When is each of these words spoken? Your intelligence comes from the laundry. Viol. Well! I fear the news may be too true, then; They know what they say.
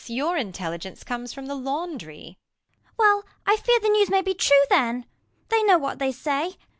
Your 0.07 0.35
intelligence 0.35 1.03
comes 1.03 1.31
from 1.31 1.45
the 1.45 1.53
laundry. 1.53 2.39
Viol. 2.97 2.97
Well! 3.21 3.25
I 3.45 3.55
fear 3.57 3.79
the 3.79 3.89
news 3.89 4.09
may 4.09 4.23
be 4.23 4.33
too 4.33 4.47
true, 4.47 4.63
then; 4.71 5.05
They 5.49 5.61
know 5.61 5.77
what 5.77 5.99
they 5.99 6.11
say. 6.11 6.55